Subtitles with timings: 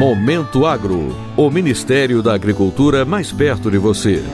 [0.00, 4.24] Momento Agro, o Ministério da Agricultura mais perto de você.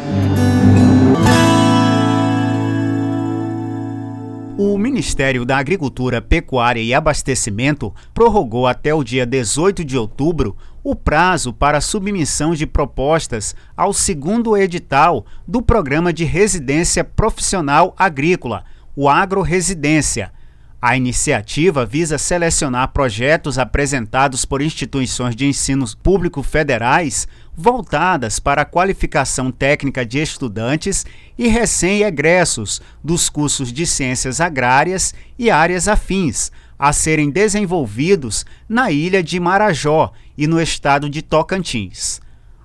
[4.56, 10.94] O Ministério da Agricultura, Pecuária e Abastecimento prorrogou até o dia 18 de outubro o
[10.94, 18.64] prazo para submissão de propostas ao segundo edital do Programa de Residência Profissional Agrícola,
[18.94, 20.32] o Agro Residência,
[20.80, 27.26] a iniciativa visa selecionar projetos apresentados por instituições de ensino público federais
[27.56, 31.06] voltadas para a qualificação técnica de estudantes
[31.38, 39.22] e recém-egressos dos cursos de ciências agrárias e áreas afins, a serem desenvolvidos na ilha
[39.22, 42.20] de Marajó e no estado de Tocantins.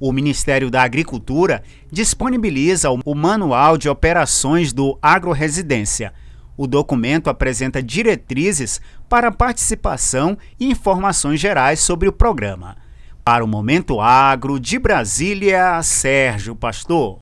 [0.00, 1.62] O Ministério da Agricultura
[1.92, 6.14] disponibiliza o Manual de Operações do Agroresidência.
[6.56, 12.88] O documento apresenta diretrizes para participação e informações gerais sobre o programa.
[13.24, 17.18] Para o Momento Agro de Brasília, Sérgio Pastor.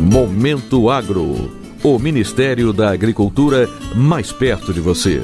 [0.00, 5.22] Momento Agro o Ministério da Agricultura mais perto de você.